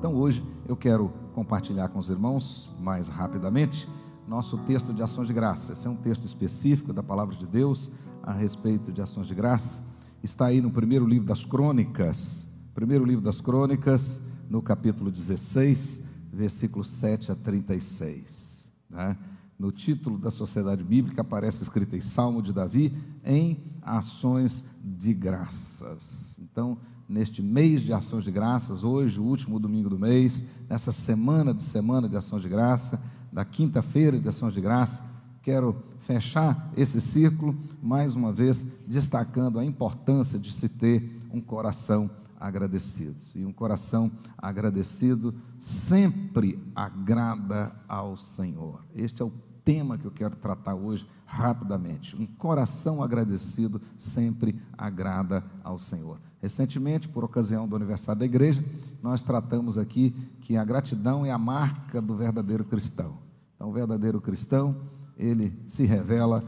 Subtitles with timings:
[0.00, 3.86] Então hoje eu quero compartilhar com os irmãos mais rapidamente
[4.26, 5.74] nosso texto de ações de graça.
[5.74, 7.90] Esse é um texto específico da palavra de Deus
[8.22, 9.86] a respeito de ações de graça.
[10.22, 16.82] Está aí no primeiro livro das Crônicas, primeiro livro das Crônicas, no capítulo 16, versículo
[16.82, 18.72] 7 a 36.
[18.88, 19.18] Né?
[19.58, 26.40] No título da Sociedade Bíblica aparece escrito em Salmo de Davi em ações de graças.
[26.40, 26.78] Então,
[27.10, 31.62] neste mês de ações de graças, hoje, o último domingo do mês, nessa semana de
[31.62, 33.02] semana de ações de graça,
[33.32, 35.04] da quinta-feira de ações de graça,
[35.42, 42.08] quero fechar esse círculo, mais uma vez, destacando a importância de se ter um coração
[42.38, 43.16] agradecido.
[43.34, 48.84] E um coração agradecido sempre agrada ao Senhor.
[48.94, 49.32] Este é o
[49.64, 52.16] tema que eu quero tratar hoje rapidamente.
[52.16, 56.29] Um coração agradecido sempre agrada ao Senhor.
[56.40, 58.64] Recentemente, por ocasião do aniversário da igreja,
[59.02, 60.10] nós tratamos aqui
[60.40, 63.18] que a gratidão é a marca do verdadeiro cristão.
[63.54, 64.76] Então, o verdadeiro cristão,
[65.18, 66.42] ele se revela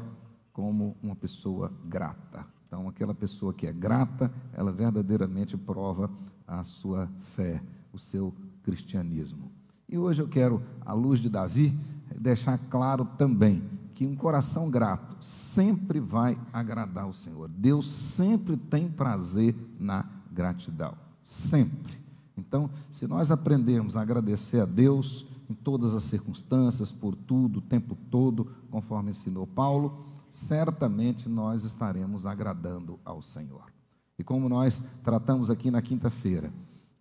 [0.53, 2.47] como uma pessoa grata.
[2.67, 6.11] Então, aquela pessoa que é grata, ela verdadeiramente prova
[6.47, 7.07] a sua
[7.37, 7.63] fé,
[7.93, 9.53] o seu cristianismo.
[9.87, 11.79] E hoje eu quero, à luz de Davi,
[12.19, 13.63] deixar claro também
[13.95, 17.49] que um coração grato sempre vai agradar o Senhor.
[17.49, 22.01] Deus sempre tem prazer na gratidão, sempre.
[22.37, 27.63] Então, se nós aprendermos a agradecer a Deus em todas as circunstâncias, por tudo, o
[27.63, 33.71] tempo todo, conforme ensinou Paulo, certamente nós estaremos agradando ao Senhor.
[34.19, 36.53] E como nós tratamos aqui na quinta-feira,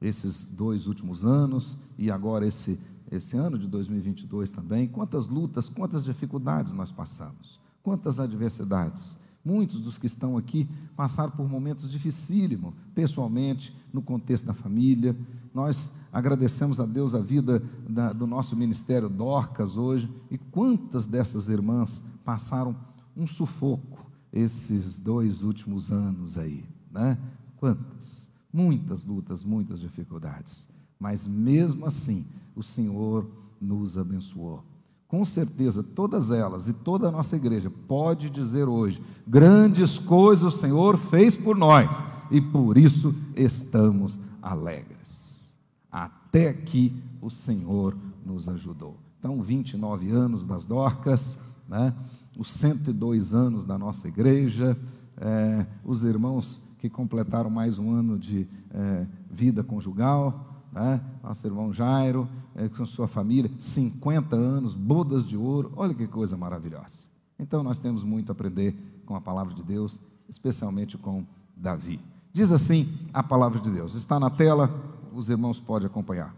[0.02, 2.80] esses dois últimos anos e agora esse
[3.12, 9.18] esse ano de 2022 também, quantas lutas, quantas dificuldades nós passamos, quantas adversidades.
[9.44, 15.16] Muitos dos que estão aqui passaram por momentos dificílimos, pessoalmente, no contexto da família.
[15.54, 21.50] Nós agradecemos a Deus a vida da, do nosso ministério Dorcas hoje, e quantas dessas
[21.50, 22.76] irmãs passaram
[23.18, 27.18] um sufoco esses dois últimos anos aí, né?
[27.58, 28.32] Quantas?
[28.54, 30.68] Muitas lutas, muitas dificuldades.
[31.02, 32.24] Mas mesmo assim,
[32.56, 33.26] o Senhor
[33.60, 34.64] nos abençoou.
[35.08, 40.58] Com certeza, todas elas e toda a nossa igreja pode dizer hoje: grandes coisas o
[40.58, 41.90] Senhor fez por nós
[42.30, 45.52] e por isso estamos alegres.
[45.92, 48.96] Até aqui o Senhor nos ajudou.
[49.20, 51.36] Então, 29 anos das Dorcas,
[51.68, 51.96] né?
[52.38, 54.78] os 102 anos da nossa igreja,
[55.18, 61.02] é, os irmãos que completaram mais um ano de é, vida conjugal, né?
[61.22, 66.38] nosso irmão Jairo, é, com sua família, 50 anos, bodas de ouro, olha que coisa
[66.38, 67.06] maravilhosa.
[67.38, 70.00] Então nós temos muito a aprender com a palavra de Deus,
[70.30, 72.00] especialmente com Davi.
[72.32, 74.74] Diz assim a palavra de Deus, está na tela,
[75.14, 76.34] os irmãos podem acompanhar.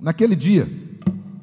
[0.00, 0.68] Naquele dia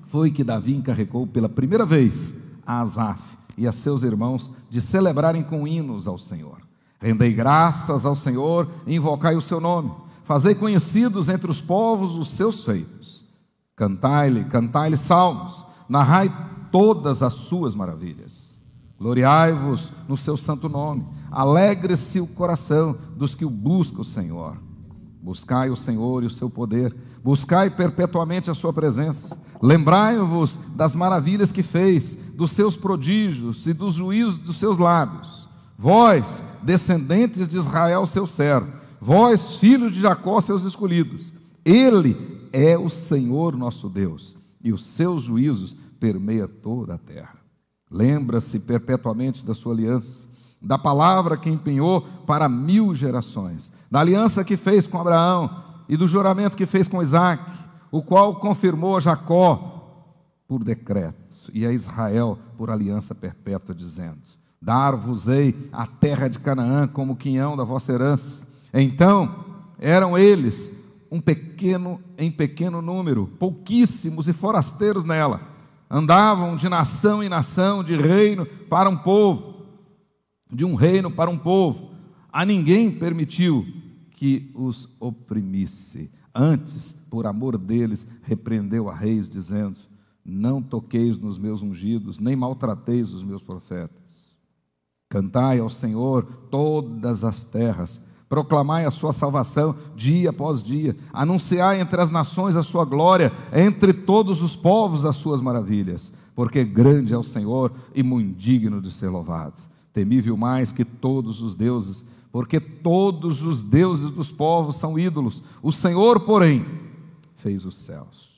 [0.06, 3.22] foi que Davi encarregou pela primeira vez a Asaf
[3.57, 6.57] e a seus irmãos de celebrarem com hinos ao Senhor.
[7.00, 9.91] Rendei graças ao Senhor e invocai o seu nome
[10.31, 13.25] Fazei conhecidos entre os povos os seus feitos.
[13.75, 16.34] Cantai-lhe, cantai-lhe salmos, narrai
[16.72, 18.58] todas as suas maravilhas.
[18.97, 21.06] Gloriai-vos no seu santo nome.
[21.30, 24.56] Alegre-se o coração dos que o buscam, o Senhor.
[25.22, 26.96] Buscai o Senhor e o seu poder.
[27.22, 29.38] Buscai perpetuamente a sua presença.
[29.62, 35.50] Lembrai-vos das maravilhas que fez, dos seus prodígios e dos juízos dos seus lábios.
[35.78, 41.34] Vós, descendentes de Israel, seu servo, vós, filhos de Jacó, seus escolhidos.
[41.66, 47.35] Ele é o Senhor nosso Deus, e os seus juízos permeia toda a terra.
[47.89, 50.29] Lembra-se perpetuamente da sua aliança,
[50.62, 56.07] da palavra que empenhou para mil gerações, da aliança que fez com Abraão e do
[56.07, 57.44] juramento que fez com Isaac,
[57.91, 60.06] o qual confirmou a Jacó
[60.47, 64.19] por decreto e a Israel por aliança perpétua, dizendo:
[64.62, 69.45] Dar-vos-ei a terra de Canaã como quinhão da vossa herança então,
[69.79, 70.71] eram eles
[71.12, 75.41] um pequeno em pequeno número, pouquíssimos e forasteiros nela.
[75.89, 79.65] Andavam de nação em nação, de reino para um povo,
[80.50, 81.91] de um reino para um povo.
[82.31, 83.65] A ninguém permitiu
[84.12, 86.09] que os oprimisse.
[86.33, 89.77] Antes, por amor deles, repreendeu a reis, dizendo:
[90.23, 94.38] Não toqueis nos meus ungidos, nem maltrateis os meus profetas.
[95.09, 98.01] Cantai ao Senhor todas as terras
[98.31, 103.92] proclamai a sua salvação dia após dia, anunciai entre as nações a sua glória, entre
[103.92, 108.89] todos os povos as suas maravilhas, porque grande é o Senhor e muito digno de
[108.89, 109.56] ser louvado,
[109.92, 115.69] temível mais que todos os deuses, porque todos os deuses dos povos são ídolos, o
[115.69, 116.66] Senhor, porém,
[117.36, 118.31] fez os céus.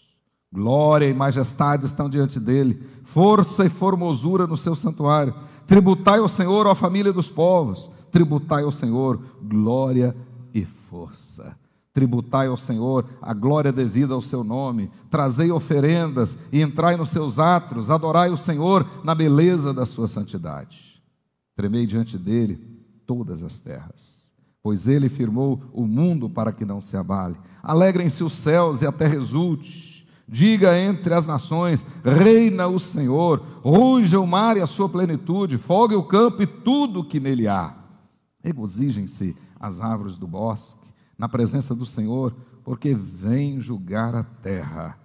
[0.51, 5.35] Glória e majestade estão diante dele, força e formosura no seu santuário.
[5.67, 10.15] Tributai ao Senhor, ó família dos povos, tributai ao Senhor glória
[10.53, 11.57] e força.
[11.91, 17.39] Tributai ao Senhor a glória devida ao seu nome, trazei oferendas e entrai nos seus
[17.39, 21.01] atos, adorai o Senhor na beleza da sua santidade.
[21.55, 22.59] Tremei diante dele
[23.05, 24.31] todas as terras,
[24.61, 27.35] pois ele firmou o mundo para que não se abale.
[27.63, 30.07] Alegrem-se os céus e a terra exulte.
[30.27, 35.95] Diga entre as nações: reina o Senhor, ruja o mar e a sua plenitude, folgue
[35.95, 37.82] o campo e tudo que nele há.
[38.43, 40.87] Regozijem-se as árvores do bosque
[41.17, 44.97] na presença do Senhor, porque vem julgar a terra.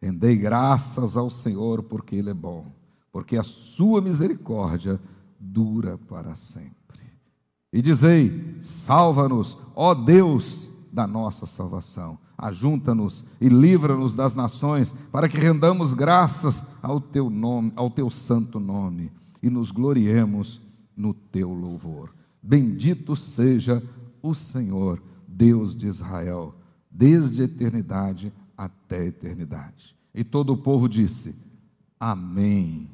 [0.00, 2.66] Rendei graças ao Senhor, porque Ele é bom,
[3.12, 4.98] porque a sua misericórdia
[5.38, 7.00] dura para sempre.
[7.72, 12.18] E dizei: salva-nos, ó Deus da nossa salvação.
[12.36, 18.58] Ajunta-nos e livra-nos das nações, para que rendamos graças ao teu nome, ao teu santo
[18.58, 19.12] nome,
[19.42, 20.60] e nos gloriemos
[20.96, 22.10] no teu louvor.
[22.46, 23.82] Bendito seja
[24.20, 26.54] o Senhor Deus de Israel,
[26.90, 29.96] desde a eternidade até a eternidade.
[30.14, 31.34] E todo o povo disse:
[31.98, 32.90] Amém.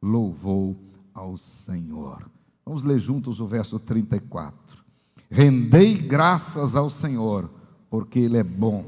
[0.00, 0.74] Louvou
[1.12, 2.30] ao Senhor.
[2.64, 4.82] Vamos ler juntos o verso 34.
[5.30, 7.50] Rendei graças ao Senhor,
[7.90, 8.86] porque Ele é bom,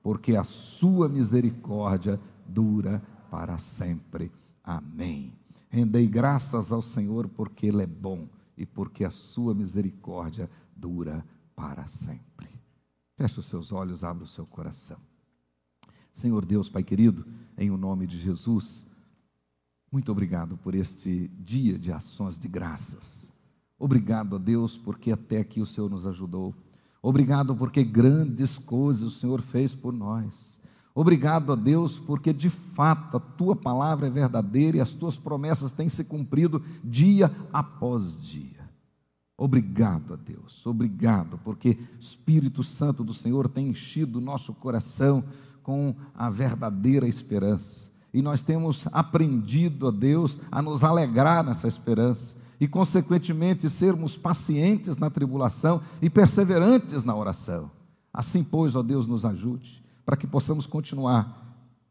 [0.00, 4.30] porque a sua misericórdia dura para sempre.
[4.62, 5.32] Amém.
[5.68, 11.24] Rendei graças ao Senhor, porque Ele é bom e porque a sua misericórdia dura
[11.54, 12.48] para sempre.
[13.16, 14.98] Feche os seus olhos, abra o seu coração.
[16.12, 17.26] Senhor Deus, Pai querido,
[17.58, 18.86] em o nome de Jesus,
[19.90, 23.32] muito obrigado por este dia de ações de graças.
[23.78, 26.54] Obrigado a Deus porque até aqui o Senhor nos ajudou.
[27.02, 30.60] Obrigado porque grandes coisas o Senhor fez por nós.
[30.98, 35.70] Obrigado a Deus porque de fato a tua palavra é verdadeira e as tuas promessas
[35.70, 38.66] têm se cumprido dia após dia.
[39.36, 45.22] Obrigado a Deus, obrigado, porque o Espírito Santo do Senhor tem enchido o nosso coração
[45.62, 47.92] com a verdadeira esperança.
[48.14, 54.96] E nós temos aprendido a Deus a nos alegrar nessa esperança e, consequentemente, sermos pacientes
[54.96, 57.70] na tribulação e perseverantes na oração.
[58.10, 61.44] Assim, pois, ó Deus, nos ajude para que possamos continuar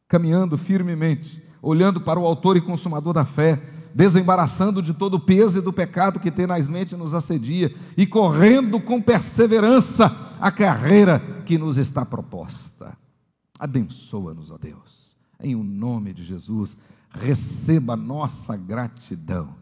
[0.07, 3.61] caminhando firmemente, olhando para o Autor e Consumador da fé
[3.95, 9.01] desembaraçando de todo o peso e do pecado que tenazmente nos assedia e correndo com
[9.01, 12.97] perseverança a carreira que nos está proposta.
[13.57, 16.77] Abençoa-nos, ó Deus, em o nome de Jesus,
[17.09, 19.55] receba nossa gratidão.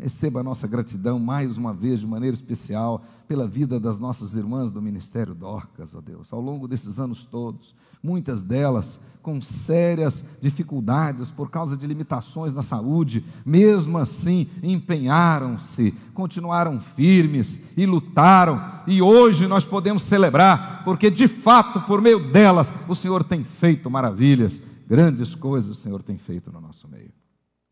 [0.00, 4.70] Receba a nossa gratidão mais uma vez, de maneira especial, pela vida das nossas irmãs
[4.70, 11.30] do Ministério Dorcas, ó Deus, ao longo desses anos todos muitas delas com sérias dificuldades
[11.30, 19.46] por causa de limitações na saúde, mesmo assim empenharam-se, continuaram firmes e lutaram, e hoje
[19.46, 25.34] nós podemos celebrar, porque de fato, por meio delas, o Senhor tem feito maravilhas, grandes
[25.34, 27.10] coisas o Senhor tem feito no nosso meio.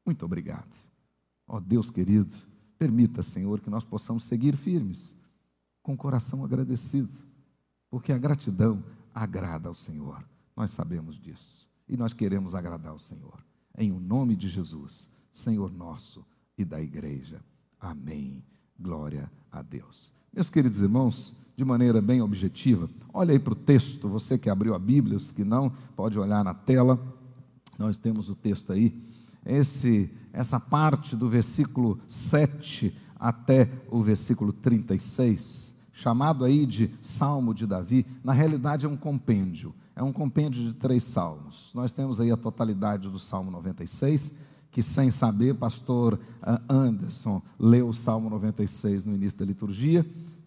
[0.05, 0.87] Muito obrigado.
[1.47, 2.35] Ó oh, Deus querido,
[2.79, 5.15] permita, Senhor, que nós possamos seguir firmes,
[5.83, 7.13] com o coração agradecido,
[7.89, 8.83] porque a gratidão
[9.15, 10.25] agrada ao Senhor.
[10.57, 11.67] Nós sabemos disso.
[11.89, 13.45] E nós queremos agradar ao Senhor.
[13.79, 16.25] Em o nome de Jesus, Senhor nosso
[16.59, 17.41] e da igreja.
[17.79, 18.43] Amém.
[18.79, 20.13] Glória a Deus.
[20.33, 24.75] Meus queridos irmãos, de maneira bem objetiva, olha aí para o texto, você que abriu
[24.75, 27.01] a Bíblia, os que não, pode olhar na tela.
[27.79, 28.95] Nós temos o texto aí.
[29.47, 37.67] Esse, essa parte do versículo 7 até o versículo 36 chamado aí de Salmo de
[37.67, 41.71] Davi, na realidade é um compêndio, é um compêndio de três salmos.
[41.75, 44.31] Nós temos aí a totalidade do Salmo 96,
[44.71, 50.05] que sem saber, pastor ah, Anderson leu o Salmo 96 no início da liturgia,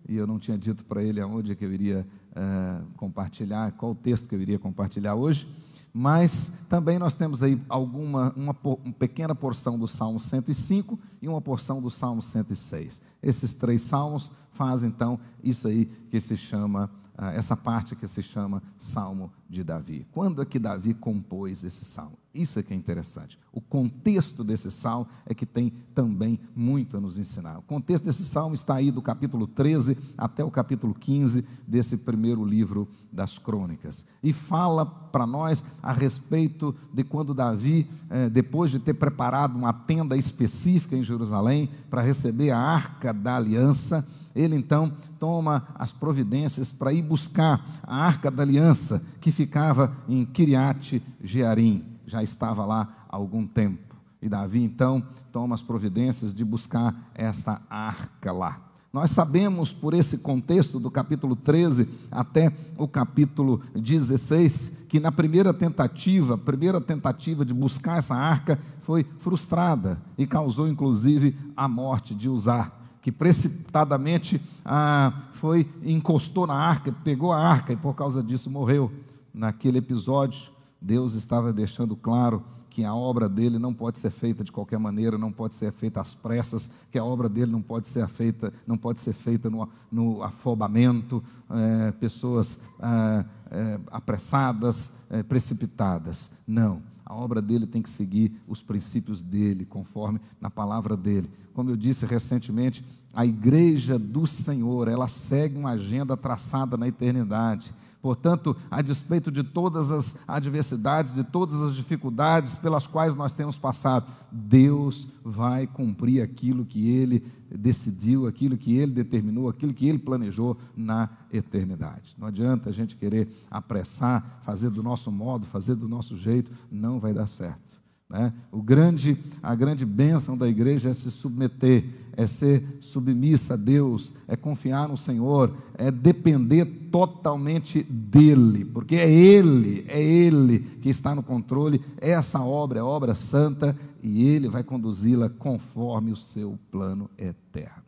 [0.07, 3.95] e eu não tinha dito para ele aonde é que eu iria uh, compartilhar, qual
[3.95, 5.47] texto que eu iria compartilhar hoje,
[5.93, 11.41] mas também nós temos aí alguma, uma, uma, pequena porção do Salmo 105 e uma
[11.41, 13.01] porção do Salmo 106.
[13.21, 18.21] Esses três salmos fazem então isso aí que se chama, ah, essa parte que se
[18.21, 20.05] chama Salmo de Davi.
[20.11, 22.17] Quando é que Davi compôs esse salmo?
[22.33, 23.39] Isso é que é interessante.
[23.51, 27.57] O contexto desse salmo é que tem também muito a nos ensinar.
[27.57, 32.45] O contexto desse salmo está aí do capítulo 13 até o capítulo 15 desse primeiro
[32.45, 34.05] livro das crônicas.
[34.21, 39.73] E fala para nós a respeito de quando Davi, eh, depois de ter preparado uma
[39.73, 46.71] tenda específica em Jerusalém para receber a arca da aliança, ele então toma as providências
[46.71, 53.05] para ir buscar a arca da aliança que ficava em Kiriat Jearim já estava lá
[53.07, 53.95] há algum tempo.
[54.21, 55.01] E Davi então
[55.31, 58.59] toma as providências de buscar essa arca lá.
[58.91, 65.53] Nós sabemos por esse contexto do capítulo 13 até o capítulo 16 que na primeira
[65.53, 72.27] tentativa, primeira tentativa de buscar essa arca foi frustrada e causou inclusive a morte de
[72.27, 78.49] Uzá, que precipitadamente ah, foi encostou na arca, pegou a arca e por causa disso
[78.49, 78.91] morreu.
[79.31, 80.49] Naquele episódio,
[80.81, 85.17] Deus estava deixando claro que a obra dele não pode ser feita de qualquer maneira,
[85.17, 88.77] não pode ser feita às pressas, que a obra dele não pode ser feita, não
[88.77, 96.29] pode ser feita no, no afobamento, é, pessoas é, é, apressadas, é, precipitadas.
[96.47, 96.81] Não.
[97.05, 101.27] A obra dele tem que seguir os princípios dele, conforme na palavra dele.
[101.55, 107.73] Como eu disse recentemente, a igreja do Senhor, ela segue uma agenda traçada na eternidade.
[108.01, 113.57] Portanto, a despeito de todas as adversidades, de todas as dificuldades pelas quais nós temos
[113.57, 119.99] passado, Deus vai cumprir aquilo que Ele decidiu, aquilo que Ele determinou, aquilo que Ele
[119.99, 122.15] planejou na eternidade.
[122.17, 126.99] Não adianta a gente querer apressar, fazer do nosso modo, fazer do nosso jeito, não
[126.99, 127.78] vai dar certo.
[128.09, 128.33] Né?
[128.51, 134.13] O grande, a grande bênção da igreja é se submeter, é ser submissa a Deus,
[134.27, 141.13] é confiar no Senhor, é depender totalmente dEle, porque é Ele, é Ele que está
[141.13, 141.81] no controle.
[141.97, 147.83] Essa obra é obra santa e Ele vai conduzi-la conforme o seu plano eterno.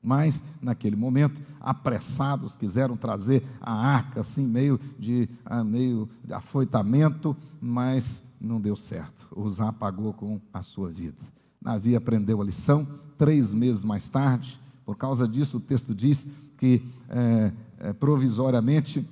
[0.00, 7.36] Mas, naquele momento, apressados, quiseram trazer a arca, assim, meio de, ah, meio de afoitamento,
[7.60, 9.26] mas não deu certo.
[9.34, 11.18] Uzá pagou com a sua vida.
[11.60, 12.86] Davi aprendeu a lição.
[13.16, 16.26] Três meses mais tarde, por causa disso, o texto diz
[16.56, 19.06] que é, é, provisoriamente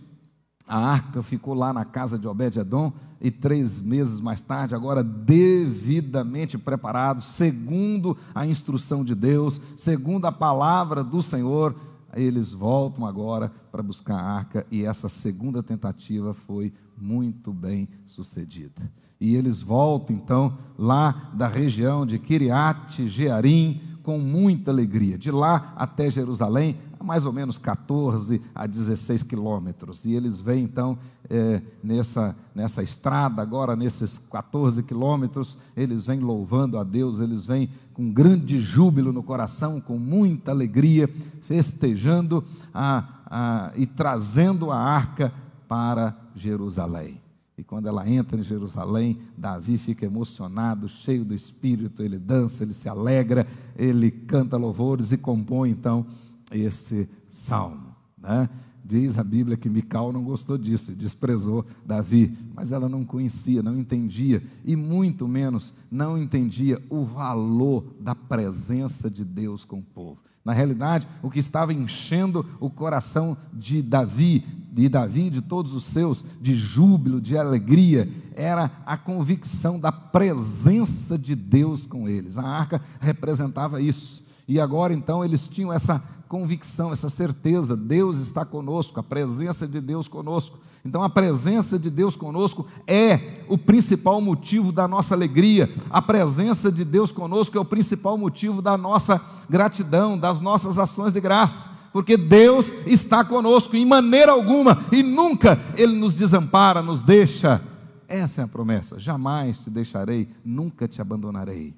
[0.66, 6.58] a arca ficou lá na casa de Obed-Edom e três meses mais tarde, agora devidamente
[6.58, 11.74] preparado, segundo a instrução de Deus, segundo a palavra do Senhor,
[12.16, 18.90] eles voltam agora para buscar a arca e essa segunda tentativa foi muito bem sucedida.
[19.20, 25.18] E eles voltam então lá da região de Kiriat Jearim com muita alegria.
[25.18, 30.04] De lá até Jerusalém, mais ou menos 14 a 16 quilômetros.
[30.04, 36.78] E eles vêm então é, nessa, nessa estrada, agora nesses 14 quilômetros, eles vêm louvando
[36.78, 41.10] a Deus, eles vêm com grande júbilo no coração, com muita alegria,
[41.46, 45.32] festejando a, a, e trazendo a arca
[45.68, 47.20] para Jerusalém.
[47.58, 52.74] E quando ela entra em Jerusalém, Davi fica emocionado, cheio do espírito, ele dança, ele
[52.74, 56.04] se alegra, ele canta louvores e compõe então
[56.52, 57.94] esse salmo.
[58.18, 58.50] Né?
[58.84, 63.78] Diz a Bíblia que Mical não gostou disso, desprezou Davi, mas ela não conhecia, não
[63.78, 70.20] entendia, e muito menos não entendia o valor da presença de Deus com o povo.
[70.46, 75.82] Na realidade, o que estava enchendo o coração de Davi, de Davi, de todos os
[75.82, 82.38] seus, de júbilo, de alegria, era a convicção da presença de Deus com eles.
[82.38, 84.24] A arca representava isso.
[84.46, 89.80] E agora então eles tinham essa convicção, essa certeza: Deus está conosco, a presença de
[89.80, 90.60] Deus conosco.
[90.86, 96.70] Então, a presença de Deus conosco é o principal motivo da nossa alegria, a presença
[96.70, 101.68] de Deus conosco é o principal motivo da nossa gratidão, das nossas ações de graça,
[101.92, 107.60] porque Deus está conosco em maneira alguma e nunca Ele nos desampara, nos deixa.
[108.06, 111.74] Essa é a promessa: jamais te deixarei, nunca te abandonarei.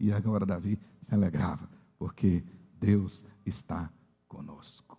[0.00, 1.68] E agora Davi se alegrava,
[1.98, 2.42] porque
[2.80, 3.90] Deus está
[4.26, 4.98] conosco.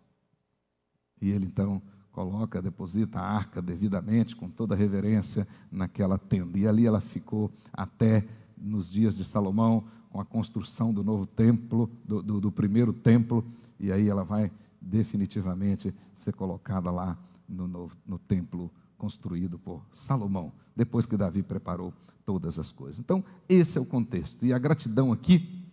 [1.19, 1.81] E ele então
[2.11, 6.57] coloca, deposita a arca devidamente, com toda reverência, naquela tenda.
[6.57, 8.25] E ali ela ficou até
[8.57, 13.45] nos dias de Salomão, com a construção do novo templo, do, do, do primeiro templo,
[13.79, 20.51] e aí ela vai definitivamente ser colocada lá no, novo, no templo construído por Salomão,
[20.75, 21.93] depois que Davi preparou
[22.25, 22.99] todas as coisas.
[22.99, 24.45] Então, esse é o contexto.
[24.45, 25.65] E a gratidão aqui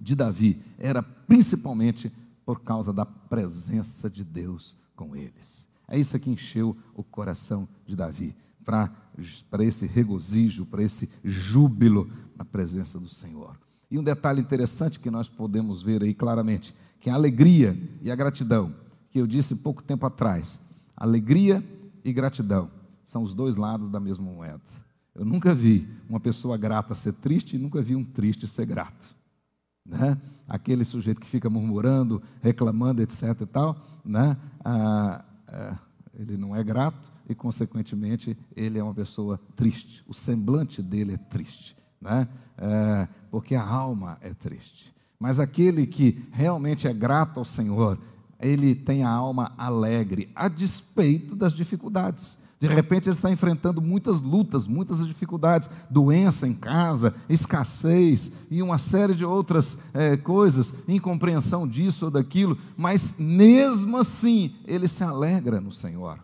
[0.00, 2.12] de Davi era principalmente
[2.44, 5.68] por causa da presença de Deus com eles.
[5.90, 8.34] É isso que encheu o coração de Davi.
[8.64, 13.58] para esse regozijo, para esse júbilo na presença do Senhor.
[13.90, 18.14] E um detalhe interessante que nós podemos ver aí claramente, que a alegria e a
[18.14, 18.72] gratidão,
[19.10, 20.60] que eu disse pouco tempo atrás,
[20.96, 21.64] alegria
[22.04, 22.70] e gratidão
[23.04, 24.60] são os dois lados da mesma moeda.
[25.12, 29.04] Eu nunca vi uma pessoa grata ser triste e nunca vi um triste ser grato.
[29.84, 30.16] Né?
[30.46, 33.40] Aquele sujeito que fica murmurando, reclamando, etc.
[33.40, 34.36] e tal, né?
[34.64, 35.78] Ah, ah,
[36.14, 40.04] ele não é grato e, consequentemente, ele é uma pessoa triste.
[40.06, 42.26] O semblante dele é triste né?
[42.56, 44.92] É, porque a alma é triste.
[45.18, 47.98] Mas aquele que realmente é grato ao Senhor,
[48.38, 52.38] ele tem a alma alegre, a despeito das dificuldades.
[52.60, 58.76] De repente ele está enfrentando muitas lutas, muitas dificuldades, doença em casa, escassez e uma
[58.76, 65.58] série de outras é, coisas, incompreensão disso ou daquilo, mas mesmo assim ele se alegra
[65.58, 66.18] no Senhor.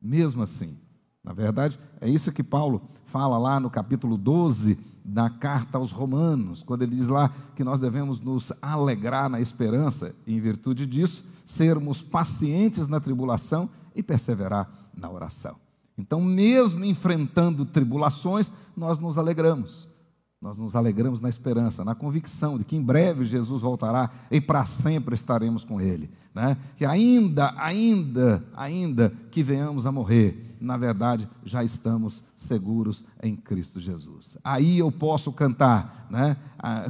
[0.00, 0.78] Mesmo assim.
[1.24, 6.62] Na verdade, é isso que Paulo fala lá no capítulo 12 da carta aos Romanos,
[6.62, 11.24] quando ele diz lá que nós devemos nos alegrar na esperança, e em virtude disso,
[11.44, 15.63] sermos pacientes na tribulação e perseverar na oração.
[15.96, 19.88] Então, mesmo enfrentando tribulações, nós nos alegramos.
[20.44, 24.66] Nós nos alegramos na esperança, na convicção de que em breve Jesus voltará e para
[24.66, 26.10] sempre estaremos com Ele.
[26.34, 26.58] Né?
[26.76, 33.80] Que ainda, ainda, ainda que venhamos a morrer, na verdade já estamos seguros em Cristo
[33.80, 34.36] Jesus.
[34.44, 36.36] Aí eu posso cantar, né?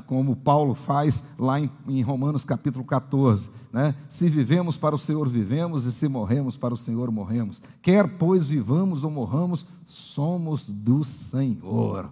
[0.08, 3.48] como Paulo faz lá em, em Romanos capítulo 14.
[3.72, 3.94] Né?
[4.08, 7.62] Se vivemos para o Senhor, vivemos, e se morremos para o Senhor, morremos.
[7.80, 12.10] Quer pois vivamos ou morramos, somos do Senhor.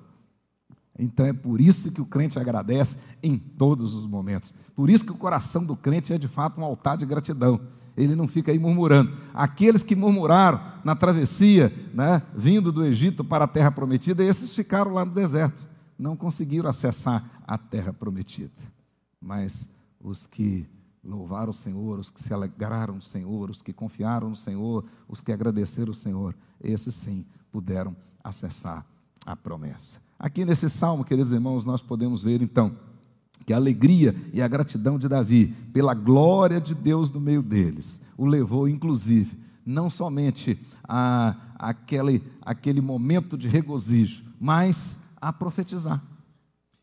[1.03, 4.55] Então é por isso que o crente agradece em todos os momentos.
[4.75, 7.61] Por isso que o coração do crente é de fato um altar de gratidão.
[7.97, 9.13] Ele não fica aí murmurando.
[9.35, 14.95] Aqueles que murmuraram na travessia, né, vindo do Egito para a terra prometida, esses ficaram
[14.95, 15.67] lá no deserto.
[15.99, 18.53] Não conseguiram acessar a terra prometida.
[19.21, 19.69] Mas
[20.01, 20.65] os que
[21.05, 25.21] louvaram o Senhor, os que se alegraram no Senhor, os que confiaram no Senhor, os
[25.21, 28.87] que agradeceram o Senhor, esses sim puderam acessar
[29.27, 30.01] a promessa.
[30.23, 32.77] Aqui nesse salmo, queridos irmãos, nós podemos ver então
[33.45, 38.01] que a alegria e a gratidão de Davi pela glória de Deus no meio deles
[38.17, 46.01] o levou, inclusive, não somente a, aquele, aquele momento de regozijo, mas a profetizar.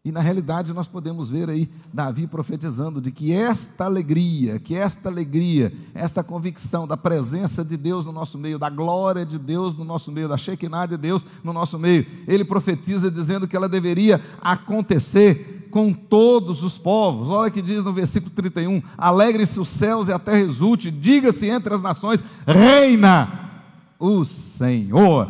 [0.03, 5.09] E na realidade nós podemos ver aí Davi profetizando de que esta alegria, que esta
[5.09, 9.83] alegria, esta convicção da presença de Deus no nosso meio, da glória de Deus no
[9.83, 14.23] nosso meio, da Shekinah de Deus no nosso meio, ele profetiza dizendo que ela deveria
[14.41, 17.27] acontecer com todos os povos.
[17.27, 21.73] Olha que diz no versículo 31: Alegre-se os céus e a terra exulte, diga-se entre
[21.73, 23.63] as nações: Reina
[23.99, 25.29] o Senhor.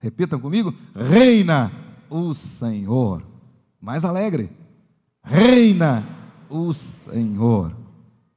[0.00, 3.22] Repitam comigo: Reina o Senhor.
[3.80, 4.50] Mais alegre,
[5.22, 6.06] reina
[6.48, 7.74] o Senhor.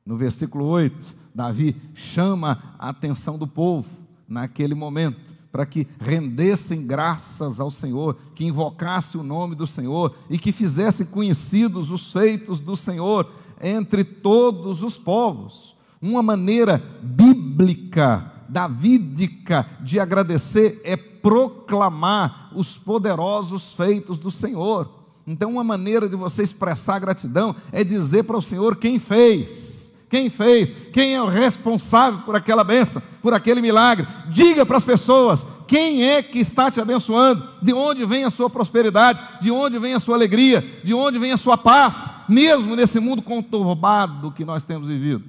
[0.05, 3.89] No versículo 8, Davi chama a atenção do povo
[4.27, 10.37] naquele momento para que rendessem graças ao Senhor, que invocasse o nome do Senhor e
[10.37, 15.75] que fizessem conhecidos os feitos do Senhor entre todos os povos.
[16.01, 24.89] Uma maneira bíblica, davídica de agradecer é proclamar os poderosos feitos do Senhor.
[25.25, 30.29] Então, uma maneira de você expressar gratidão é dizer para o Senhor quem fez, quem
[30.29, 34.07] fez, quem é o responsável por aquela benção, por aquele milagre.
[34.31, 38.49] Diga para as pessoas quem é que está te abençoando, de onde vem a sua
[38.49, 42.99] prosperidade, de onde vem a sua alegria, de onde vem a sua paz, mesmo nesse
[42.99, 45.23] mundo conturbado que nós temos vivido.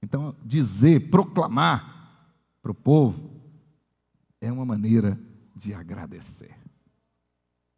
[0.00, 1.96] Então, dizer, proclamar
[2.62, 3.35] para o povo
[4.46, 5.18] é uma maneira
[5.54, 6.54] de agradecer.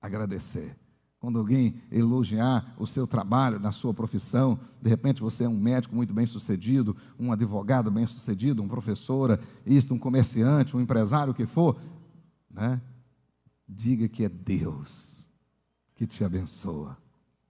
[0.00, 0.76] Agradecer.
[1.18, 5.96] Quando alguém elogiar o seu trabalho na sua profissão, de repente você é um médico
[5.96, 11.34] muito bem sucedido, um advogado bem sucedido, um professora, isto, um comerciante, um empresário, o
[11.34, 11.80] que for,
[12.48, 12.80] né?
[13.68, 15.26] diga que é Deus
[15.94, 16.96] que te abençoa.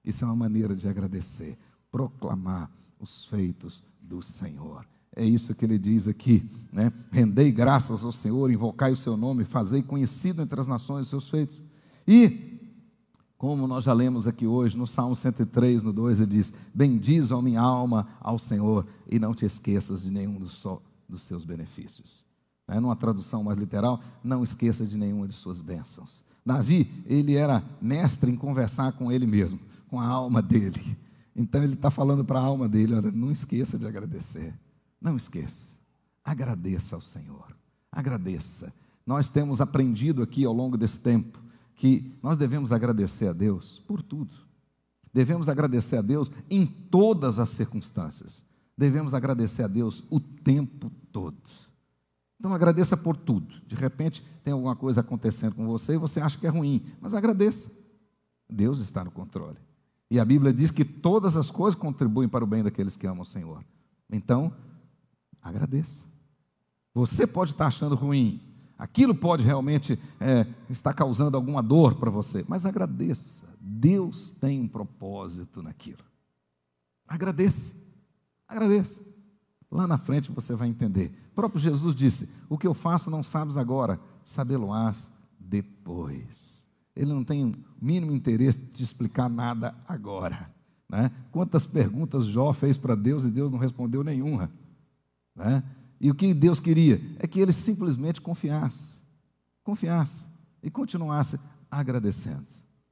[0.02, 1.59] Isso é uma maneira de agradecer,
[1.90, 4.87] proclamar os feitos do Senhor.
[5.14, 6.92] É isso que ele diz aqui, né?
[7.11, 11.29] Rendei graças ao Senhor, invocai o seu nome, fazei conhecido entre as nações os seus
[11.29, 11.62] feitos.
[12.07, 12.59] E,
[13.37, 17.40] como nós já lemos aqui hoje, no Salmo 103, no 2, ele diz: Bendiz, ó
[17.40, 20.64] minha alma, ao Senhor, e não te esqueças de nenhum dos,
[21.09, 22.25] dos seus benefícios.
[22.66, 22.79] Né?
[22.79, 26.23] Numa tradução mais literal, não esqueça de nenhuma de suas bênçãos.
[26.44, 30.97] Davi, ele era mestre em conversar com ele mesmo, com a alma dele.
[31.35, 34.55] Então ele está falando para a alma dele: olha, não esqueça de agradecer.
[35.00, 35.78] Não esqueça.
[36.24, 37.56] Agradeça ao Senhor.
[37.90, 38.72] Agradeça.
[39.06, 41.42] nós temos aprendido aqui ao longo desse tempo
[41.74, 44.37] que nós devemos agradecer a Deus por tudo.
[45.12, 48.44] Devemos agradecer a Deus em todas as circunstâncias.
[48.76, 51.38] Devemos agradecer a Deus o tempo todo.
[52.38, 53.61] Então agradeça por tudo.
[53.66, 57.14] De repente tem alguma coisa acontecendo com você e você acha que é ruim, mas
[57.14, 57.70] agradeça.
[58.48, 59.58] Deus está no controle.
[60.11, 63.22] E a Bíblia diz que todas as coisas contribuem para o bem daqueles que amam
[63.22, 63.64] o Senhor.
[64.11, 64.52] Então,
[65.42, 66.07] agradeça.
[66.94, 68.40] Você pode estar achando ruim,
[68.79, 73.46] aquilo pode realmente é, estar causando alguma dor para você, mas agradeça.
[73.61, 76.05] Deus tem um propósito naquilo.
[77.07, 77.74] Agradeça,
[78.46, 79.03] agradeça.
[79.70, 81.12] Lá na frente você vai entender.
[81.33, 86.66] O próprio Jesus disse: O que eu faço não sabes agora, sabê-lo-ás depois.
[86.96, 90.51] Ele não tem o mínimo interesse de explicar nada agora.
[90.88, 91.11] Né?
[91.31, 94.51] Quantas perguntas Jó fez para Deus e Deus não respondeu nenhuma.
[95.38, 95.62] Né?
[96.01, 99.05] E o que Deus queria é que ele simplesmente confiasse,
[99.62, 100.27] confiasse
[100.62, 101.38] e continuasse
[101.70, 102.46] agradecendo.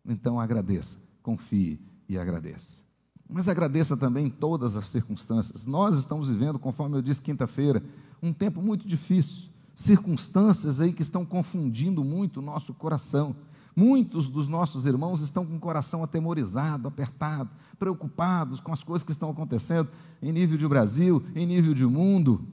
[0.04, 2.84] Então agradeça, confie e agradeça.
[3.28, 5.66] Mas agradeça também em todas as circunstâncias.
[5.66, 7.82] Nós estamos vivendo, conforme eu disse quinta-feira,
[8.22, 9.48] um tempo muito difícil.
[9.74, 13.34] Circunstâncias aí que estão confundindo muito o nosso coração.
[13.78, 19.12] Muitos dos nossos irmãos estão com o coração atemorizado, apertado, preocupados com as coisas que
[19.12, 19.90] estão acontecendo
[20.22, 22.48] em nível de Brasil, em nível de mundo.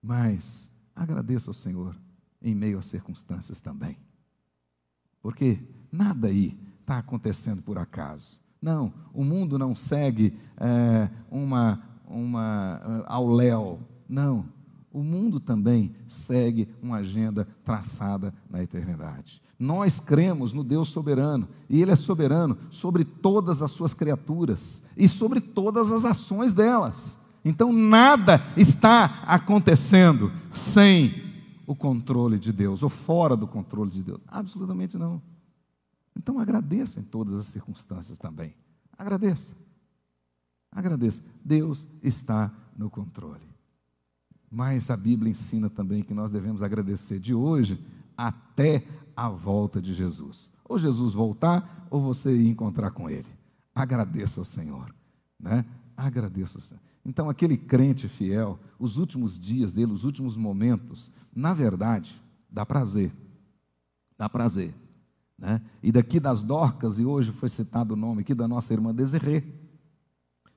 [0.00, 1.96] Mas agradeça ao Senhor
[2.40, 3.98] em meio às circunstâncias também.
[5.20, 5.58] Porque
[5.90, 8.40] nada aí está acontecendo por acaso.
[8.62, 13.80] Não, o mundo não segue é, uma, uma eh, ao léu.
[14.08, 14.48] Não,
[14.96, 19.42] o mundo também segue uma agenda traçada na eternidade.
[19.58, 25.06] Nós cremos no Deus soberano, e Ele é soberano sobre todas as suas criaturas e
[25.06, 27.18] sobre todas as ações delas.
[27.44, 31.22] Então, nada está acontecendo sem
[31.66, 34.22] o controle de Deus, ou fora do controle de Deus.
[34.26, 35.20] Absolutamente não.
[36.16, 38.54] Então agradeça em todas as circunstâncias também.
[38.96, 39.54] Agradeça.
[40.72, 41.22] Agradeça.
[41.44, 43.55] Deus está no controle.
[44.50, 47.84] Mas a Bíblia ensina também que nós devemos agradecer de hoje
[48.16, 50.52] até a volta de Jesus.
[50.64, 53.28] Ou Jesus voltar, ou você ir encontrar com Ele.
[53.74, 54.94] Agradeça ao Senhor.
[55.38, 55.64] Né?
[55.96, 56.80] Agradeça ao Senhor.
[57.04, 63.12] Então, aquele crente fiel, os últimos dias dele, os últimos momentos, na verdade, dá prazer.
[64.18, 64.74] Dá prazer.
[65.38, 65.60] Né?
[65.82, 69.44] E daqui das Dorcas, e hoje foi citado o nome aqui da nossa irmã Desirê,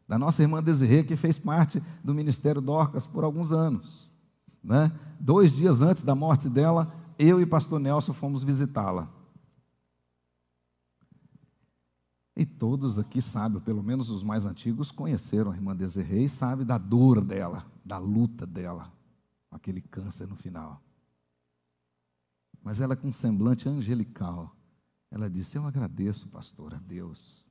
[0.10, 4.10] da nossa irmã Desirê, que fez parte do Ministério Dorcas por alguns anos.
[4.63, 4.91] Né?
[5.19, 9.08] Dois dias antes da morte dela, eu e pastor Nelson fomos visitá-la.
[12.36, 16.65] E todos aqui sabem, pelo menos os mais antigos, conheceram a irmã Desirê e sabem
[16.65, 18.91] da dor dela, da luta dela,
[19.48, 20.82] com aquele câncer no final.
[22.63, 24.56] Mas ela com um semblante angelical,
[25.12, 27.49] ela disse: Eu agradeço, pastor, a Deus,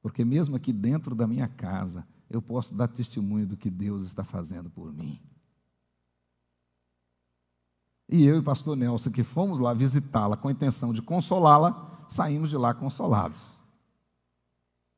[0.00, 4.24] porque mesmo aqui dentro da minha casa, eu posso dar testemunho do que Deus está
[4.24, 5.20] fazendo por mim.
[8.08, 12.04] E eu e o pastor Nelson, que fomos lá visitá-la com a intenção de consolá-la,
[12.08, 13.40] saímos de lá consolados.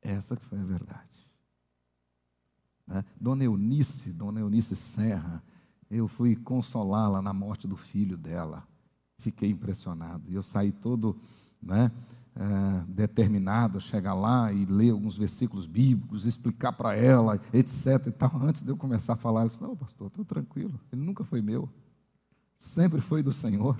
[0.01, 1.29] Essa que foi a verdade.
[2.87, 3.05] Né?
[3.19, 5.43] Dona Eunice, Dona Eunice Serra,
[5.89, 8.67] eu fui consolá-la na morte do filho dela.
[9.19, 10.31] Fiquei impressionado.
[10.31, 11.19] E eu saí todo
[11.61, 11.91] né,
[12.35, 18.07] é, determinado a chegar lá e ler alguns versículos bíblicos, explicar para ela, etc.
[18.07, 18.41] E tal.
[18.41, 21.41] Antes de eu começar a falar, ela disse: Não, pastor, estou tranquilo, ele nunca foi
[21.41, 21.69] meu,
[22.57, 23.77] sempre foi do Senhor.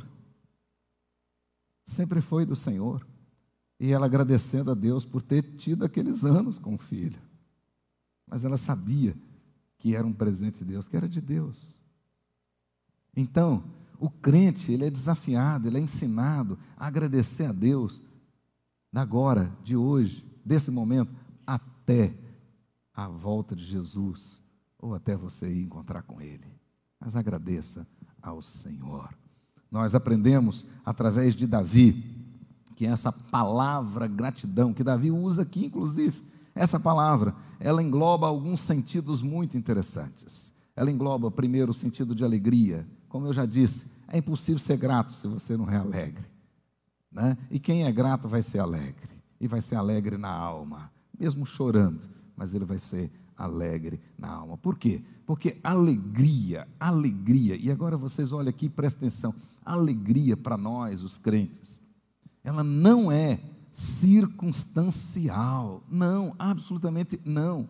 [1.86, 3.06] Sempre foi do Senhor.
[3.80, 7.20] E ela agradecendo a Deus por ter tido aqueles anos com o filho.
[8.26, 9.16] Mas ela sabia
[9.78, 11.84] que era um presente de Deus, que era de Deus.
[13.16, 13.64] Então,
[14.00, 18.02] o crente, ele é desafiado, ele é ensinado a agradecer a Deus,
[18.94, 21.12] da agora, de hoje, desse momento,
[21.48, 22.14] até
[22.94, 24.40] a volta de Jesus,
[24.78, 26.46] ou até você ir encontrar com Ele.
[27.00, 27.88] Mas agradeça
[28.22, 29.10] ao Senhor.
[29.72, 32.14] Nós aprendemos através de Davi,
[32.76, 39.24] que essa palavra gratidão, que Davi usa aqui, inclusive, essa palavra, ela engloba alguns sentidos
[39.24, 40.54] muito interessantes.
[40.76, 42.88] Ela engloba, primeiro, o sentido de alegria.
[43.10, 46.33] Como eu já disse, é impossível ser grato se você não é alegre.
[47.14, 47.38] Né?
[47.52, 49.10] E quem é grato vai ser alegre.
[49.40, 52.02] E vai ser alegre na alma, mesmo chorando,
[52.36, 54.58] mas ele vai ser alegre na alma.
[54.58, 55.02] Por quê?
[55.26, 59.34] Porque alegria, alegria, e agora vocês olhem aqui, prestem atenção,
[59.66, 61.82] alegria para nós, os crentes,
[62.44, 63.40] ela não é
[63.72, 67.68] circunstancial, não, absolutamente não.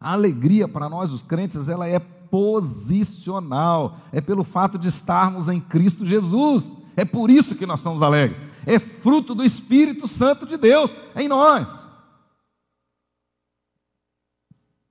[0.00, 5.60] A alegria para nós, os crentes, ela é posicional, é pelo fato de estarmos em
[5.60, 6.72] Cristo Jesus.
[6.96, 8.45] É por isso que nós estamos alegres.
[8.66, 11.86] É fruto do Espírito Santo de Deus em nós.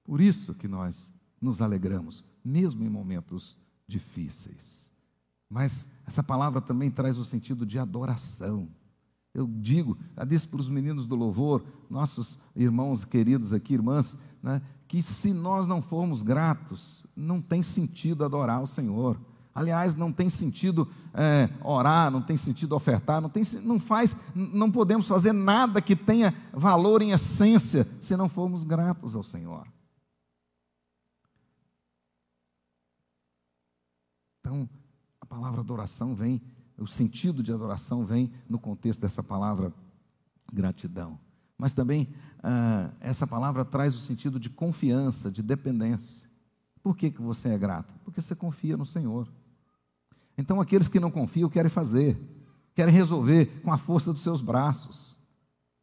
[0.05, 4.91] Por isso que nós nos alegramos, mesmo em momentos difíceis.
[5.49, 8.69] Mas essa palavra também traz o sentido de adoração.
[9.33, 14.61] Eu digo, eu disse para os meninos do louvor, nossos irmãos queridos aqui, irmãs, né,
[14.87, 19.19] que se nós não formos gratos, não tem sentido adorar o Senhor.
[19.55, 24.69] Aliás, não tem sentido é, orar, não tem sentido ofertar, não, tem, não faz, não
[24.69, 29.65] podemos fazer nada que tenha valor em essência se não formos gratos ao Senhor.
[34.41, 34.69] Então,
[35.21, 36.41] a palavra adoração vem,
[36.77, 39.73] o sentido de adoração vem no contexto dessa palavra
[40.51, 41.17] gratidão.
[41.57, 42.13] Mas também
[42.43, 46.29] ah, essa palavra traz o sentido de confiança, de dependência.
[46.83, 47.93] Por que, que você é grato?
[48.03, 49.29] Porque você confia no Senhor.
[50.37, 52.19] Então, aqueles que não confiam querem fazer,
[52.73, 55.17] querem resolver com a força dos seus braços.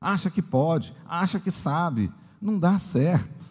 [0.01, 3.45] Acha que pode, acha que sabe, não dá certo.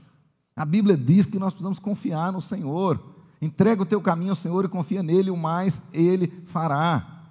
[0.56, 3.02] A Bíblia diz que nós precisamos confiar no Senhor.
[3.42, 7.24] Entrega o teu caminho ao Senhor e confia nele, o mais ele fará.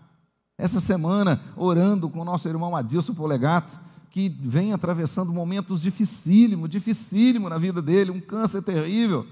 [0.59, 3.79] Essa semana, orando com o nosso irmão Adilson Polegato,
[4.11, 9.27] que vem atravessando momentos dificílimos, dificílimo na vida dele, um câncer terrível.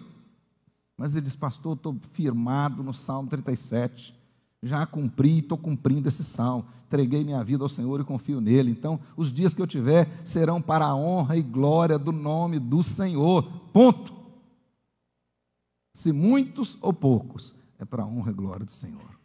[0.96, 4.17] Mas ele diz, pastor, estou firmado no Salmo 37.
[4.62, 6.66] Já cumpri, estou cumprindo esse salmo.
[6.87, 8.71] Entreguei minha vida ao Senhor e confio nele.
[8.71, 12.83] Então, os dias que eu tiver serão para a honra e glória do nome do
[12.83, 13.42] Senhor.
[13.73, 14.12] Ponto.
[15.94, 19.18] Se muitos ou poucos, é para a honra e glória do Senhor.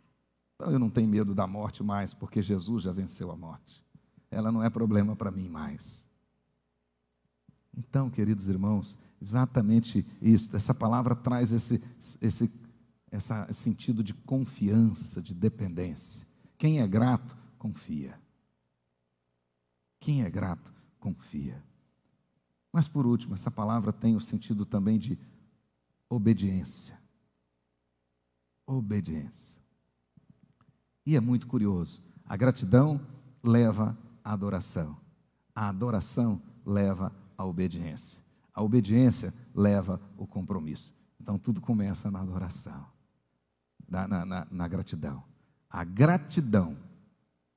[0.56, 3.84] Então eu não tenho medo da morte mais, porque Jesus já venceu a morte.
[4.32, 6.08] Ela não é problema para mim mais.
[7.76, 10.56] Então, queridos irmãos, exatamente isso.
[10.56, 11.82] Essa palavra traz esse,
[12.22, 12.52] esse,
[13.16, 16.28] esse sentido de confiança, de dependência.
[16.58, 18.20] Quem é grato, confia.
[20.00, 21.64] Quem é grato, confia.
[22.72, 25.18] Mas por último, essa palavra tem o sentido também de
[26.10, 27.00] obediência.
[28.66, 29.62] Obediência.
[31.06, 32.02] E é muito curioso.
[32.26, 33.00] A gratidão
[33.44, 34.98] leva à adoração.
[35.54, 38.24] A adoração leva à obediência.
[38.54, 40.96] A obediência leva o compromisso.
[41.20, 42.86] Então tudo começa na adoração,
[43.90, 45.24] na, na, na, gratidão.
[45.70, 46.78] A gratidão,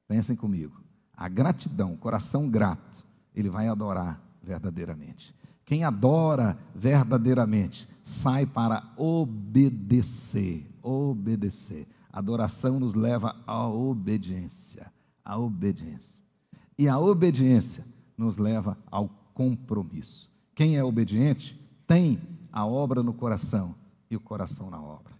[0.08, 0.80] pensem comigo,
[1.16, 5.34] a gratidão, coração grato, ele vai adorar verdadeiramente.
[5.64, 10.64] Quem adora verdadeiramente sai para obedecer.
[10.80, 11.86] Obedecer.
[12.12, 14.92] Adoração nos leva à obediência.
[15.24, 16.22] À obediência.
[16.78, 17.84] E a obediência
[18.16, 20.30] nos leva ao compromisso.
[20.54, 22.20] Quem é obediente tem
[22.52, 23.74] a obra no coração
[24.10, 25.15] e o coração na obra.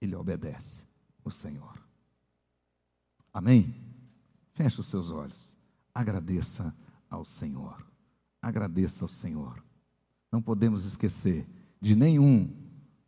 [0.00, 0.84] Ele obedece
[1.24, 1.78] o Senhor.
[3.32, 3.74] Amém?
[4.52, 5.56] Feche os seus olhos.
[5.94, 6.74] Agradeça
[7.08, 7.84] ao Senhor.
[8.40, 9.62] Agradeça ao Senhor.
[10.30, 11.46] Não podemos esquecer
[11.80, 12.50] de nenhum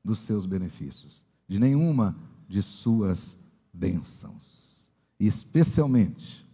[0.05, 2.17] dos seus benefícios, de nenhuma
[2.49, 3.37] de suas
[3.73, 4.91] bênçãos.
[5.19, 6.47] E especialmente,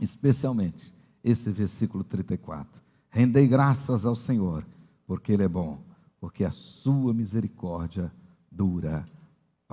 [0.00, 2.82] especialmente, esse versículo 34.
[3.08, 4.66] Rendei graças ao Senhor,
[5.06, 5.82] porque Ele é bom,
[6.20, 8.12] porque a sua misericórdia
[8.50, 9.06] dura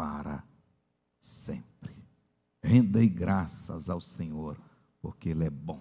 [0.01, 0.43] para
[1.19, 1.93] sempre.
[2.63, 4.59] Rendei graças ao Senhor,
[4.99, 5.79] porque Ele é bom.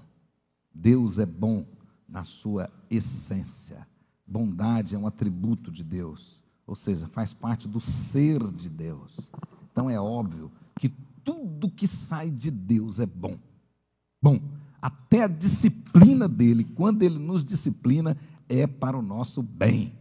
[0.75, 1.65] Deus é bom
[2.07, 3.89] na sua essência.
[4.27, 9.33] Bondade é um atributo de Deus, ou seja, faz parte do ser de Deus.
[9.73, 10.91] Então é óbvio que
[11.25, 13.39] tudo que sai de Deus é bom.
[14.21, 14.39] Bom,
[14.83, 18.19] até a disciplina dele, quando ele nos disciplina,
[18.51, 19.99] é para o nosso bem.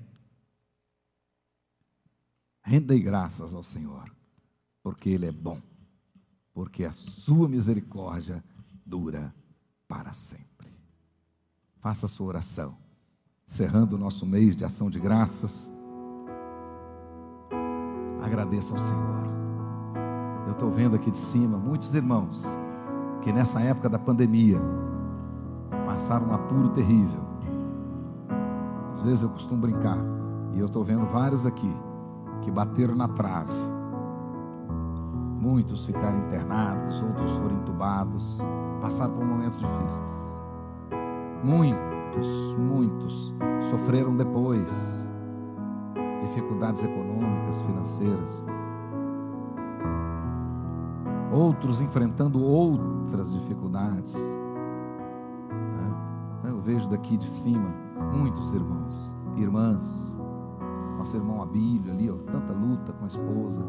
[2.70, 4.12] Rendei graças ao Senhor,
[4.84, 5.60] porque Ele é bom,
[6.54, 8.44] porque a sua misericórdia
[8.86, 9.34] dura
[9.88, 10.68] para sempre.
[11.80, 12.78] Faça a sua oração
[13.44, 15.76] encerrando o nosso mês de ação de graças.
[18.22, 19.24] Agradeça ao Senhor.
[20.46, 22.46] Eu estou vendo aqui de cima muitos irmãos
[23.24, 24.62] que nessa época da pandemia
[25.88, 27.22] passaram um apuro terrível.
[28.92, 29.98] Às vezes eu costumo brincar,
[30.54, 31.89] e eu estou vendo vários aqui
[32.42, 33.54] que bateram na trave.
[35.40, 38.40] Muitos ficaram internados, outros foram entubados,
[38.82, 40.40] passaram por momentos difíceis.
[41.44, 43.34] Muitos muitos,
[43.70, 45.10] sofreram depois
[46.22, 48.48] dificuldades econômicas, financeiras.
[51.32, 54.14] Outros enfrentando outras dificuldades.
[56.44, 56.50] Né?
[56.50, 57.70] Eu vejo daqui de cima
[58.12, 60.19] muitos irmãos, irmãs,
[61.00, 63.64] Nosso irmão Abílio ali, ó, tanta luta com a esposa.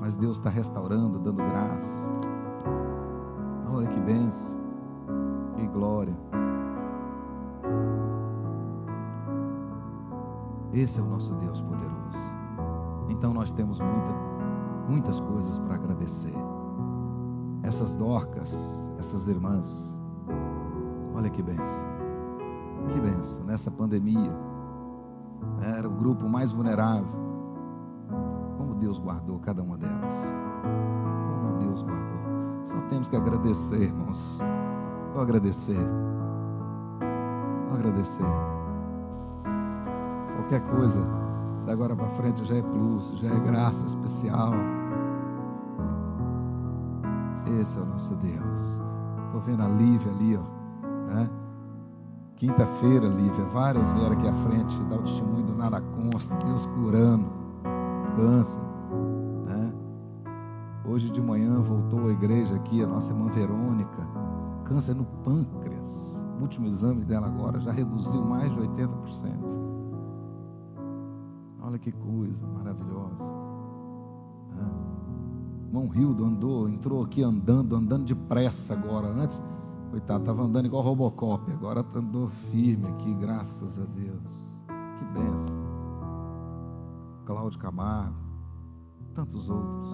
[0.00, 2.10] Mas Deus está restaurando, dando graça.
[3.70, 4.58] Olha que benção,
[5.54, 6.16] que glória.
[10.72, 11.92] Esse é o nosso Deus poderoso.
[13.10, 14.14] Então nós temos muita,
[14.88, 16.34] muitas coisas para agradecer.
[17.62, 20.00] Essas dorcas, essas irmãs,
[21.14, 21.88] olha que benção,
[22.90, 23.44] que benção.
[23.44, 24.34] Nessa pandemia,
[25.62, 27.20] era o grupo mais vulnerável.
[28.56, 30.12] Como Deus guardou cada uma delas.
[31.30, 32.12] Como Deus guardou.
[32.64, 34.38] Só temos que agradecer, irmãos.
[35.12, 35.86] Só agradecer.
[37.68, 38.24] Só agradecer.
[40.36, 41.00] Qualquer coisa,
[41.64, 44.52] da agora para frente já é plus, já é graça especial.
[47.60, 48.82] Esse é o nosso Deus.
[49.26, 50.42] Estou vendo a Lívia ali, ó.
[51.14, 51.30] Né?
[52.42, 57.30] Quinta-feira, Lívia, várias vieram aqui à frente dar o testemunho do nada consta, Deus curando,
[58.16, 58.60] câncer.
[59.46, 59.72] Né?
[60.84, 64.08] Hoje de manhã voltou à igreja aqui a nossa irmã Verônica,
[64.64, 66.20] câncer no pâncreas.
[66.36, 68.88] O último exame dela agora já reduziu mais de 80%.
[71.62, 73.22] Olha que coisa maravilhosa.
[74.50, 74.68] Né?
[75.68, 79.06] Irmão Rildo andou, entrou aqui andando, andando depressa agora.
[79.06, 79.40] Antes
[79.92, 84.46] Coitado, estava andando igual Robocop, agora andou firme aqui, graças a Deus.
[84.96, 85.60] Que benção.
[87.26, 88.16] Cláudio Camargo,
[89.14, 89.92] tantos outros.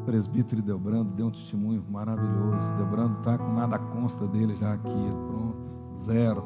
[0.00, 2.76] O presbítero Delbrando deu um testemunho maravilhoso.
[2.76, 5.58] Delbrando está com nada consta dele já aqui, pronto,
[5.98, 6.44] zero.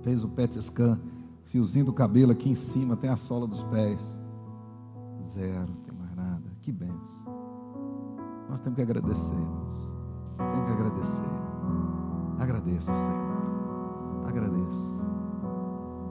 [0.00, 0.98] Fez o PET scan,
[1.44, 4.00] fiozinho do cabelo aqui em cima, tem a sola dos pés.
[5.24, 6.50] Zero, não tem mais nada.
[6.62, 7.34] Que benção.
[8.48, 9.57] Nós temos que agradecer, irmãos.
[10.38, 11.28] Tenho que agradecer.
[12.38, 14.26] Agradeço, Senhor.
[14.26, 15.02] Agradeço.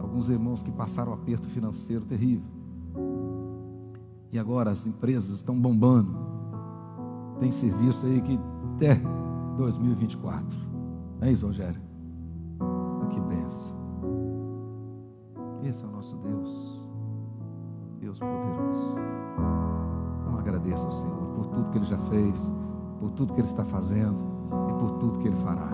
[0.01, 2.49] Alguns irmãos que passaram um aperto financeiro terrível.
[4.31, 6.17] E agora as empresas estão bombando.
[7.39, 8.39] Tem serviço aí que
[8.75, 8.95] até
[9.57, 10.45] 2024.
[11.21, 11.81] É isso, Rogério?
[12.59, 13.77] Ah, que benção.
[15.63, 16.81] Esse é o nosso Deus.
[17.99, 18.97] Deus poderoso.
[20.21, 22.55] Então agradeça ao Senhor por tudo que Ele já fez
[22.99, 24.17] por tudo que Ele está fazendo
[24.69, 25.69] e por tudo que Ele fará.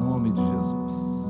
[0.00, 1.27] Em nome de Jesus.